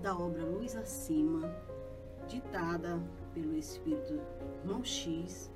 da 0.00 0.16
obra 0.16 0.42
Luz 0.44 0.74
Acima, 0.74 1.54
ditada 2.26 2.98
pelo 3.34 3.54
espírito 3.54 4.18
Mão 4.64 4.82
X, 4.82 5.52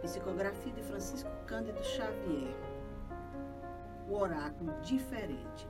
psicografia 0.00 0.72
de 0.72 0.82
Francisco 0.82 1.30
Cândido 1.46 1.82
Xavier. 1.82 2.54
O 4.08 4.14
oráculo 4.14 4.72
diferente. 4.82 5.68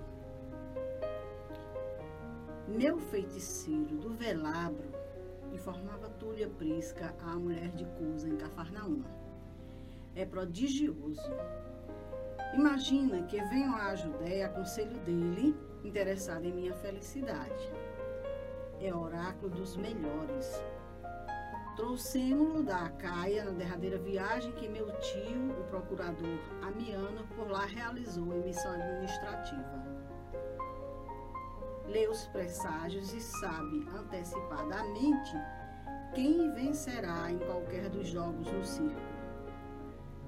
Meu 2.68 2.98
feiticeiro 2.98 3.96
do 3.96 4.10
velabro 4.10 4.88
informava 5.52 6.08
Túlia 6.10 6.48
Prisca, 6.48 7.14
a 7.20 7.34
mulher 7.36 7.70
de 7.70 7.84
Cusa, 7.86 8.28
em 8.28 8.36
Cafarnaum. 8.36 9.02
É 10.14 10.24
prodigioso. 10.24 11.32
Imagina 12.54 13.22
que 13.24 13.42
venho 13.44 13.74
à 13.74 13.94
Judéia 13.94 14.46
a 14.46 14.50
conselho 14.50 14.98
dele, 15.00 15.56
interessado 15.82 16.44
em 16.44 16.52
minha 16.52 16.74
felicidade. 16.74 17.72
É 18.80 18.94
oráculo 18.94 19.50
dos 19.50 19.76
melhores. 19.76 20.64
Trouxemos-lo 21.76 22.62
da 22.62 22.86
Acaia 22.86 23.44
na 23.44 23.50
derradeira 23.52 23.98
viagem 23.98 24.52
que 24.52 24.68
meu 24.68 24.90
tio, 25.00 25.50
o 25.60 25.64
procurador 25.64 26.38
Amiano, 26.62 27.26
por 27.36 27.50
lá 27.50 27.66
realizou 27.66 28.34
em 28.34 28.42
missão 28.42 28.72
administrativa. 28.72 29.84
Lê 31.86 32.08
os 32.08 32.26
presságios 32.28 33.12
e 33.12 33.20
sabe 33.20 33.86
antecipadamente 33.98 35.32
quem 36.14 36.50
vencerá 36.52 37.30
em 37.30 37.38
qualquer 37.38 37.90
dos 37.90 38.08
jogos 38.08 38.50
no 38.50 38.64
circo. 38.64 39.00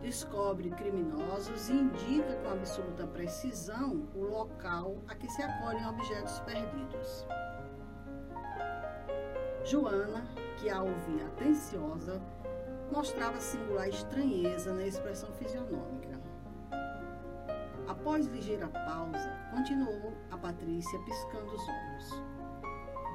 Descobre 0.03 0.71
criminosos 0.71 1.71
e 1.71 1.73
indica 1.73 2.35
com 2.43 2.51
absoluta 2.51 3.07
precisão 3.07 4.09
o 4.15 4.25
local 4.25 5.03
a 5.09 5.15
que 5.15 5.29
se 5.29 5.43
acolhem 5.43 5.87
objetos 5.87 6.41
perdidos. 6.41 7.27
Joana, 9.65 10.25
que 10.59 10.69
a 10.69 10.83
ouvia 10.83 11.27
atenciosa, 11.27 12.21
mostrava 12.91 13.41
singular 13.41 13.89
estranheza 13.89 14.73
na 14.75 14.85
expressão 14.85 15.31
fisionômica. 15.33 16.21
Após 17.87 18.27
ligeira 18.27 18.69
pausa, 18.69 19.31
continuou 19.51 20.13
a 20.31 20.37
Patrícia 20.37 20.99
piscando 21.01 21.53
os 21.53 21.69
olhos. 21.69 22.23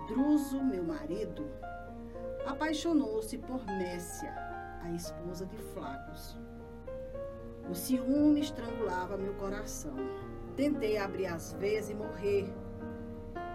Druso, 0.07 0.63
meu 0.63 0.83
marido, 0.83 1.45
apaixonou-se 2.45 3.37
por 3.39 3.65
Messia, 3.65 4.33
a 4.81 4.89
esposa 4.91 5.45
de 5.45 5.57
Flacos. 5.57 6.37
O 7.69 7.75
ciúme 7.75 8.39
estrangulava 8.39 9.17
meu 9.17 9.33
coração. 9.33 9.95
Tentei 10.55 10.97
abrir 10.97 11.27
as 11.27 11.53
veias 11.53 11.89
e 11.89 11.93
morrer, 11.93 12.51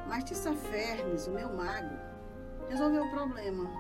mas 0.07 0.25
Tissafernes, 0.25 1.27
o 1.27 1.31
meu 1.31 1.53
mago, 1.53 2.12
resolveu 2.73 3.05
o 3.05 3.11
problema. 3.11 3.71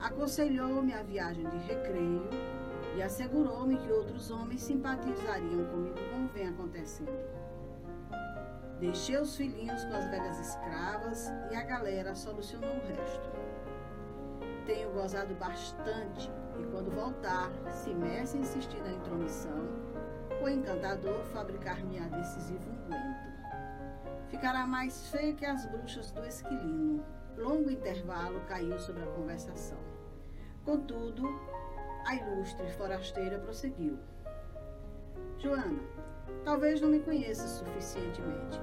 Aconselhou-me 0.00 0.94
a 0.94 1.02
viagem 1.02 1.44
de 1.48 1.56
recreio 1.58 2.30
e 2.94 3.02
assegurou-me 3.02 3.76
que 3.76 3.90
outros 3.90 4.30
homens 4.30 4.62
simpatizariam 4.62 5.64
comigo 5.66 5.98
como 6.12 6.28
vem 6.28 6.48
acontecendo. 6.48 7.10
Deixei 8.78 9.18
os 9.18 9.36
filhinhos 9.36 9.84
com 9.84 9.94
as 9.94 10.08
velhas 10.08 10.38
escravas 10.38 11.28
e 11.50 11.56
a 11.56 11.64
galera 11.64 12.14
solucionou 12.14 12.70
o 12.70 12.86
resto. 12.86 13.30
Tenho 14.64 14.92
gozado 14.92 15.34
bastante 15.34 16.30
e 16.60 16.64
quando 16.66 16.94
voltar, 16.94 17.50
se 17.68 17.92
Messi 17.92 18.38
insistir 18.38 18.80
na 18.82 18.92
intromissão, 18.92 19.66
o 20.40 20.48
encantador 20.48 21.24
fabricar-me-á 21.32 22.06
decisivo 22.08 22.70
unguento. 22.70 23.26
Ficará 24.28 24.66
mais 24.66 25.08
feio 25.08 25.34
que 25.34 25.44
as 25.44 25.66
bruxas 25.66 26.12
do 26.12 26.24
esquilino. 26.24 27.04
Longo 27.36 27.70
intervalo 27.70 28.40
caiu 28.48 28.78
sobre 28.78 29.02
a 29.02 29.06
conversação. 29.08 29.78
Contudo, 30.64 31.28
a 32.06 32.14
ilustre 32.14 32.66
forasteira 32.72 33.38
prosseguiu. 33.38 33.98
Joana, 35.38 35.82
talvez 36.44 36.80
não 36.80 36.88
me 36.88 37.00
conheças 37.00 37.50
suficientemente. 37.50 38.58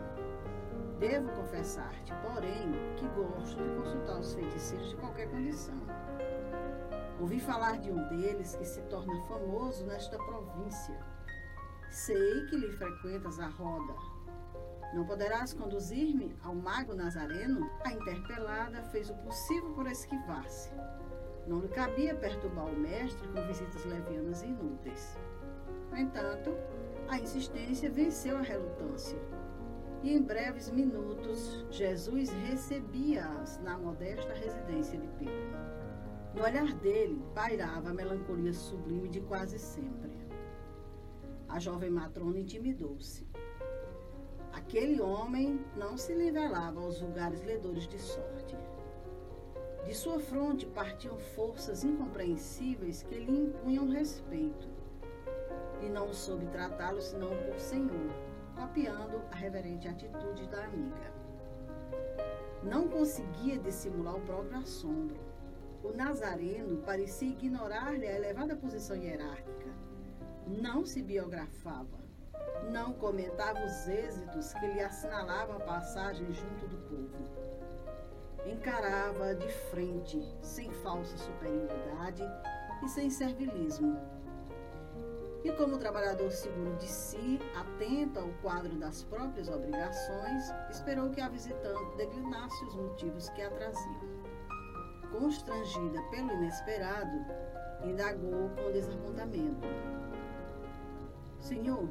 Devo 1.00 1.30
confessar-te, 1.34 2.14
porém, 2.24 2.72
que 2.98 3.08
gosto 3.10 3.62
de 3.62 3.76
consultar 3.76 4.20
os 4.20 4.34
feiticeiros 4.34 4.90
de 4.90 4.96
qualquer 4.96 5.30
condição. 5.30 5.80
Ouvi 7.20 7.40
falar 7.40 7.80
de 7.80 7.92
um 7.92 8.08
deles 8.10 8.56
que 8.56 8.66
se 8.66 8.82
torna 8.84 9.22
famoso 9.28 9.86
nesta 9.86 10.18
província. 10.18 10.98
Sei 11.92 12.46
que 12.48 12.58
lhe 12.58 12.72
frequentas 12.72 13.40
a 13.40 13.48
roda. 13.48 13.94
Não 14.94 15.06
poderás 15.06 15.54
conduzir-me 15.54 16.36
ao 16.44 16.54
mago 16.54 16.94
Nazareno? 16.94 17.68
A 17.84 17.92
interpelada 17.92 18.84
fez 18.84 19.10
o 19.10 19.16
possível 19.16 19.72
por 19.72 19.88
esquivar-se. 19.88 20.70
Não 21.48 21.62
lhe 21.62 21.68
cabia 21.68 22.16
perturbar 22.16 22.68
o 22.68 22.80
mestre 22.80 23.28
com 23.30 23.42
visitas 23.48 23.84
levianas 23.86 24.44
e 24.44 24.48
inúteis. 24.48 25.18
No 25.90 25.98
entanto, 25.98 26.56
a 27.08 27.18
insistência 27.20 27.90
venceu 27.90 28.38
a 28.38 28.42
relutância. 28.42 29.18
E 30.04 30.14
em 30.14 30.22
breves 30.22 30.70
minutos, 30.70 31.66
Jesus 31.72 32.30
recebia-as 32.48 33.60
na 33.62 33.78
modesta 33.78 34.34
residência 34.34 35.00
de 35.00 35.08
Pedro. 35.18 35.58
No 36.36 36.44
olhar 36.44 36.72
dele 36.76 37.24
pairava 37.34 37.90
a 37.90 37.94
melancolia 37.94 38.54
sublime 38.54 39.10
de 39.10 39.22
quase 39.22 39.58
sempre. 39.58 40.12
A 41.48 41.60
jovem 41.60 41.90
matrona 41.90 42.40
intimidou-se. 42.40 43.28
Aquele 44.64 45.02
homem 45.02 45.60
não 45.76 45.98
se 45.98 46.16
nivelava 46.16 46.80
aos 46.80 47.00
vulgares 47.00 47.44
ledores 47.44 47.86
de 47.88 48.00
sorte. 48.00 48.58
De 49.86 49.94
sua 49.94 50.20
fronte 50.20 50.66
partiam 50.66 51.18
forças 51.36 51.84
incompreensíveis 51.84 53.04
que 53.04 53.14
lhe 53.14 53.40
impunham 53.40 53.90
respeito. 53.90 54.68
E 55.82 55.90
não 55.90 56.14
soube 56.14 56.48
tratá-lo 56.48 57.02
senão 57.02 57.30
por 57.46 57.60
senhor, 57.60 58.10
copiando 58.56 59.22
a 59.32 59.36
reverente 59.36 59.88
atitude 59.88 60.48
da 60.48 60.64
amiga. 60.64 61.14
Não 62.64 62.88
conseguia 62.88 63.60
dissimular 63.60 64.16
o 64.16 64.22
próprio 64.22 64.58
assombro. 64.58 65.20
O 65.84 65.92
nazareno 65.92 66.78
parecia 66.78 67.30
ignorar-lhe 67.30 68.08
a 68.08 68.16
elevada 68.16 68.56
posição 68.56 68.96
hierárquica. 68.96 69.70
Não 70.48 70.86
se 70.86 71.04
biografava. 71.04 72.02
Não 72.72 72.94
comentava 72.94 73.64
os 73.66 73.88
êxitos 73.88 74.54
que 74.54 74.68
lhe 74.68 74.82
assinalavam 74.82 75.58
a 75.58 75.60
passagem 75.60 76.32
junto 76.32 76.68
do 76.68 76.78
povo 76.78 77.44
encarava 78.46 79.34
de 79.36 79.48
frente, 79.70 80.22
sem 80.42 80.70
falsa 80.72 81.18
superioridade 81.18 82.24
e 82.84 82.88
sem 82.90 83.10
servilismo. 83.10 83.98
E 85.44 85.52
como 85.52 85.78
trabalhador 85.78 86.32
seguro 86.32 86.74
de 86.78 86.88
si, 86.88 87.40
atento 87.56 88.20
ao 88.20 88.30
quadro 88.42 88.74
das 88.76 89.04
próprias 89.04 89.50
obrigações, 89.50 90.54
esperou 90.70 91.10
que 91.10 91.20
a 91.20 91.28
visitante 91.28 91.98
declinasse 91.98 92.64
os 92.66 92.76
motivos 92.76 93.30
que 93.30 93.42
a 93.42 93.50
traziam. 93.50 94.24
Constrangida 95.12 96.02
pelo 96.10 96.32
inesperado, 96.32 97.26
indagou 97.84 98.50
com 98.52 98.72
desapontamento. 98.72 99.68
Senhor, 101.40 101.90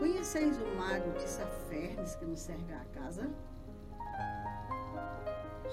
conheceis 0.00 0.58
o 0.58 0.66
mago 0.76 1.12
Tissafernes 1.18 2.16
que 2.16 2.24
nos 2.24 2.40
cerca 2.40 2.74
a 2.74 2.84
casa? 2.98 3.30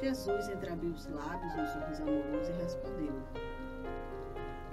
Jesus 0.02 0.50
entreabriu 0.50 0.92
os 0.92 1.08
lábios 1.08 1.56
em 1.56 1.62
um 1.62 1.68
sorriso 1.68 2.04
amoroso 2.04 2.52
e 2.52 2.62
respondeu: 2.62 3.14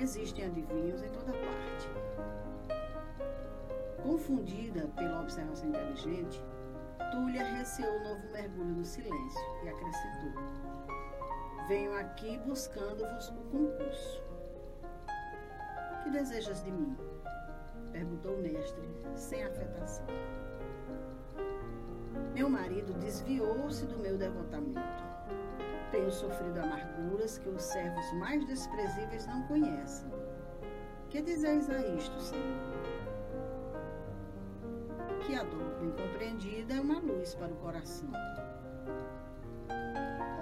Existem 0.01 0.47
adivinhos 0.47 1.03
em 1.03 1.09
toda 1.11 1.33
parte. 1.33 1.89
Confundida 4.03 4.89
pela 4.97 5.23
observação 5.23 5.69
inteligente, 5.69 6.45
Túlia 7.13 7.45
receou 7.45 8.01
novo 8.03 8.29
mergulho 8.33 8.75
no 8.75 8.85
silêncio 8.85 9.41
e 9.63 9.69
acrescentou: 9.69 10.33
Venho 11.69 11.97
aqui 11.97 12.37
buscando-vos 12.39 13.29
o 13.29 13.45
concurso. 13.53 14.23
Que 16.03 16.11
desejas 16.11 16.63
de 16.65 16.73
mim? 16.73 17.14
Perguntou 17.95 18.35
o 18.35 18.43
mestre, 18.43 18.83
sem 19.15 19.43
afetação. 19.45 20.05
Meu 22.35 22.51
marido 22.51 22.93
desviou-se 22.95 23.87
do 23.87 23.99
meu 23.99 24.19
devotamento 24.19 25.15
tenho 25.95 26.11
sofrido 26.11 26.59
amarguras 26.59 27.39
que 27.39 27.49
os 27.49 27.63
servos 27.63 28.13
mais 28.15 28.45
desprezíveis 28.47 29.29
não 29.29 29.43
conhecem. 29.45 30.11
Que 31.09 31.23
dizeis 31.23 31.71
a 31.71 31.79
isto, 31.87 32.21
Senhor? 32.21 32.43
Que 35.21 35.37
a 35.37 35.45
dor 35.45 35.77
bem 35.79 35.93
compreendida 35.93 36.75
é 36.75 36.81
uma 36.81 36.99
luz 36.99 37.37
para 37.37 37.53
o 37.53 37.57
coração. 37.59 38.11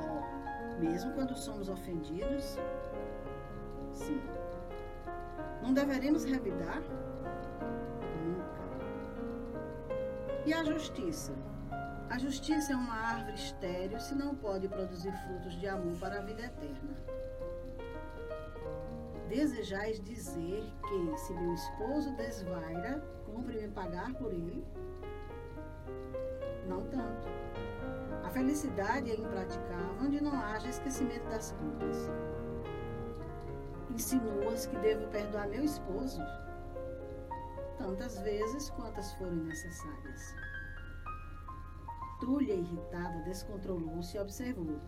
Oh, 0.00 0.80
mesmo 0.80 1.12
quando 1.12 1.36
somos 1.36 1.68
ofendidos? 1.68 2.56
Sim. 3.92 4.22
Não 5.62 5.74
deveremos 5.74 6.24
revidar? 6.24 6.82
E 10.44 10.52
a 10.52 10.64
justiça? 10.64 11.32
A 12.10 12.18
justiça 12.18 12.72
é 12.72 12.76
uma 12.76 12.94
árvore 12.94 13.36
estéril 13.36 14.00
se 14.00 14.12
não 14.12 14.34
pode 14.34 14.68
produzir 14.68 15.12
frutos 15.24 15.54
de 15.60 15.68
amor 15.68 15.96
para 16.00 16.18
a 16.18 16.22
vida 16.22 16.42
eterna. 16.42 16.96
Desejais 19.28 20.00
dizer 20.00 20.64
que, 20.82 21.16
se 21.16 21.32
meu 21.32 21.54
esposo 21.54 22.16
desvaira, 22.16 23.00
cumpre 23.24 23.60
me 23.60 23.68
pagar 23.68 24.12
por 24.14 24.32
ele? 24.32 24.66
Não 26.66 26.82
tanto. 26.88 27.28
A 28.24 28.30
felicidade 28.30 29.12
é 29.12 29.14
impraticável 29.14 29.96
onde 30.02 30.20
não 30.20 30.34
haja 30.34 30.68
esquecimento 30.68 31.28
das 31.28 31.52
culpas. 31.52 32.10
Insinuas 33.90 34.66
que 34.66 34.76
devo 34.78 35.06
perdoar 35.06 35.48
meu 35.48 35.62
esposo? 35.62 36.20
Tantas 37.82 38.18
vezes 38.20 38.70
quantas 38.70 39.12
forem 39.14 39.44
necessárias. 39.44 40.36
Túlia, 42.20 42.54
irritada, 42.54 43.18
descontrolou-se 43.24 44.16
e 44.16 44.20
observou. 44.20 44.80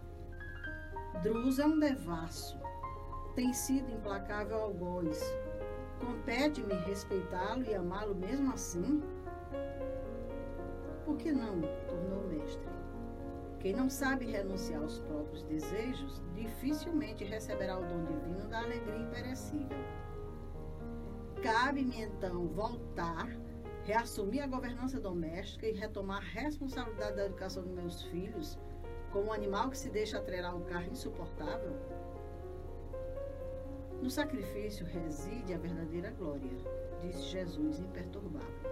Drus 1.21 1.59
é 1.59 1.67
um 1.67 1.81
devasso. 1.81 2.57
Tem 3.35 3.53
sido 3.53 3.91
implacável 3.91 4.57
algoz. 4.63 5.21
Compete-me 5.99 6.75
respeitá-lo 6.87 7.65
e 7.65 7.75
amá-lo 7.75 8.15
mesmo 8.15 8.53
assim? 8.53 9.03
Por 11.05 11.17
que 11.17 11.33
não? 11.33 11.61
tornou 11.89 12.21
o 12.25 12.29
mestre. 12.29 12.69
Quem 13.59 13.73
não 13.73 13.91
sabe 13.91 14.27
renunciar 14.27 14.83
aos 14.83 15.01
próprios 15.01 15.43
desejos, 15.43 16.23
dificilmente 16.35 17.25
receberá 17.25 17.77
o 17.77 17.85
dom 17.85 18.05
divino 18.05 18.47
da 18.49 18.61
alegria 18.61 18.97
imperecível. 18.97 19.79
Cabe-me 21.45 22.01
então 22.01 22.47
voltar 22.49 23.29
reassumir 23.83 24.43
a 24.43 24.47
governança 24.47 24.99
doméstica 24.99 25.67
e 25.67 25.73
retomar 25.73 26.17
a 26.17 26.41
responsabilidade 26.41 27.17
da 27.17 27.27
educação 27.27 27.63
dos 27.63 27.73
meus 27.73 28.03
filhos, 28.05 28.59
como 29.13 29.27
um 29.27 29.33
animal 29.33 29.69
que 29.69 29.77
se 29.77 29.91
deixa 29.91 30.17
atrelar 30.17 30.57
um 30.57 30.65
carro 30.65 30.91
insuportável? 30.91 31.77
No 34.01 34.09
sacrifício 34.09 34.87
reside 34.87 35.53
a 35.53 35.59
verdadeira 35.59 36.11
glória, 36.13 36.51
disse 37.03 37.25
Jesus 37.25 37.79
imperturbável. 37.79 38.71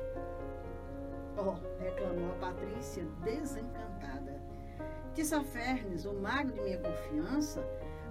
Oh, 1.37 1.83
reclamou 1.83 2.33
a 2.33 2.37
Patrícia, 2.37 3.05
desencantada. 3.23 4.41
Tissafernes, 5.13 6.07
o 6.07 6.15
mago 6.15 6.53
de 6.53 6.61
minha 6.63 6.79
confiança, 6.79 7.63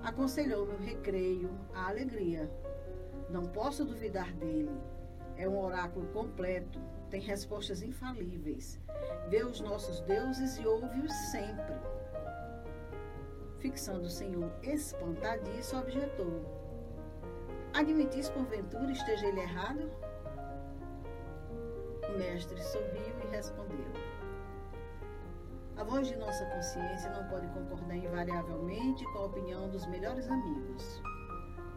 aconselhou-me 0.03 0.75
o 0.75 0.77
recreio, 0.77 1.49
a 1.73 1.89
alegria. 1.89 2.47
Não 3.31 3.45
posso 3.45 3.85
duvidar 3.85 4.33
dele. 4.33 4.77
É 5.37 5.47
um 5.47 5.57
oráculo 5.63 6.05
completo, 6.07 6.79
tem 7.09 7.21
respostas 7.21 7.81
infalíveis. 7.81 8.77
Vê 9.29 9.43
os 9.43 9.61
nossos 9.61 10.01
deuses 10.01 10.57
e 10.57 10.67
ouve-os 10.67 11.13
sempre. 11.31 11.73
Fixando 13.59 14.01
o 14.01 14.09
Senhor 14.09 14.51
espantadiço, 14.61 15.77
objetou: 15.77 16.43
Admitis 17.73 18.29
porventura 18.29 18.91
esteja 18.91 19.25
ele 19.27 19.39
errado? 19.39 19.89
O 22.13 22.17
mestre 22.17 22.61
sorriu 22.61 23.15
e 23.23 23.27
respondeu: 23.33 23.93
A 25.77 25.83
voz 25.85 26.07
de 26.09 26.17
nossa 26.17 26.45
consciência 26.47 27.09
não 27.11 27.29
pode 27.29 27.47
concordar 27.47 27.95
invariavelmente 27.95 29.05
com 29.13 29.19
a 29.19 29.25
opinião 29.25 29.69
dos 29.69 29.85
melhores 29.87 30.29
amigos. 30.29 31.01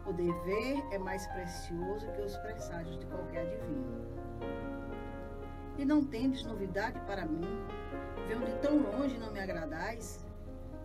O 0.05 0.13
dever 0.13 0.83
é 0.91 0.99
mais 0.99 1.25
precioso 1.27 2.11
que 2.11 2.21
os 2.21 2.37
presságios 2.37 2.99
de 2.99 3.05
qualquer 3.07 3.41
adivinho. 3.41 4.05
E 5.77 5.83
não 5.83 6.05
tendes 6.05 6.43
novidade 6.43 6.99
para 7.01 7.25
mim? 7.25 7.65
Vendo 8.27 8.45
de 8.45 8.53
tão 8.59 8.77
longe 8.77 9.17
não 9.17 9.31
me 9.31 9.39
agradais? 9.39 10.23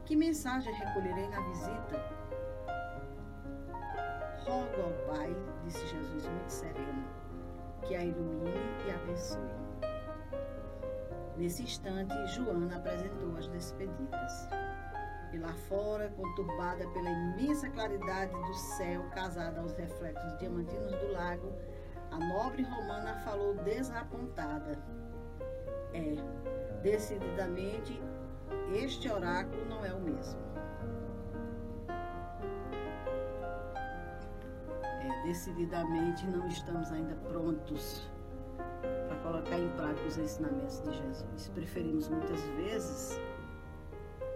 Que 0.07 0.17
mensagem 0.17 0.73
recolherei 0.73 1.29
na 1.29 1.41
visita? 1.41 2.21
Rogo 4.45 4.83
ao 4.83 5.15
Pai, 5.15 5.37
disse 5.65 5.87
Jesus 5.87 6.27
muito 6.27 6.49
sereno, 6.49 7.05
que 7.83 7.95
a 7.95 8.03
ilumine 8.03 8.55
e 8.87 8.91
abençoe. 8.91 9.61
Nesse 11.37 11.63
instante, 11.63 12.15
Joana 12.27 12.77
apresentou 12.77 13.37
as 13.37 13.47
despedidas. 13.49 14.49
E 15.33 15.39
lá 15.39 15.53
fora, 15.69 16.09
conturbada 16.11 16.87
pela 16.89 17.09
imensa 17.09 17.71
claridade 17.71 18.33
do 18.33 18.55
céu, 18.55 19.05
casada 19.15 19.61
aos 19.61 19.73
reflexos 19.75 20.39
diamantinos 20.39 20.93
do 20.93 21.13
lago, 21.13 21.53
a 22.11 22.19
nobre 22.19 22.63
romana 22.63 23.15
falou 23.25 23.55
desapontada. 23.55 24.77
É, 25.93 26.17
decididamente, 26.83 28.01
este 28.73 29.11
oráculo 29.11 29.65
não 29.67 29.85
é 29.85 29.93
o 29.93 30.01
mesmo. 30.01 30.41
É, 34.83 35.27
decididamente 35.27 36.27
não 36.27 36.47
estamos 36.49 36.91
ainda 36.91 37.15
prontos 37.29 38.11
para 38.81 39.17
colocar 39.19 39.59
em 39.59 39.69
prática 39.71 40.07
os 40.09 40.19
ensinamentos 40.19 40.81
de 40.81 40.93
Jesus. 40.93 41.49
Preferimos 41.55 42.09
muitas 42.09 42.43
vezes 42.57 43.21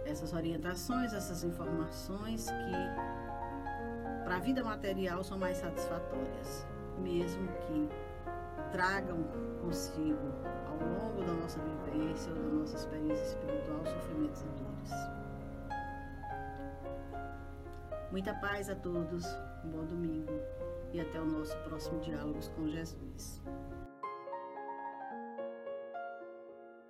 essas 0.05 0.33
orientações, 0.33 1.13
essas 1.13 1.43
informações 1.43 2.45
que 2.45 4.23
para 4.23 4.37
a 4.37 4.39
vida 4.39 4.63
material 4.63 5.23
são 5.23 5.37
mais 5.37 5.57
satisfatórias, 5.57 6.65
mesmo 6.99 7.47
que 7.67 7.89
tragam 8.71 9.23
consigo 9.61 10.31
ao 10.67 10.77
longo 10.77 11.23
da 11.23 11.33
nossa 11.33 11.59
vivência 11.59 12.31
ou 12.31 12.39
da 12.39 12.49
nossa 12.49 12.75
experiência 12.75 13.23
espiritual 13.23 13.85
sofrimentos 13.85 14.41
e 14.41 14.45
dores. 14.45 14.91
Muita 18.11 18.33
paz 18.35 18.69
a 18.69 18.75
todos, 18.75 19.25
um 19.63 19.69
bom 19.69 19.85
domingo 19.85 20.33
e 20.93 21.01
até 21.01 21.19
o 21.19 21.25
nosso 21.25 21.57
próximo 21.59 21.99
Diálogos 21.99 22.47
com 22.49 22.67
Jesus. 22.67 23.41